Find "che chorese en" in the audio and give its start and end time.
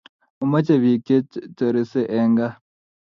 1.07-2.29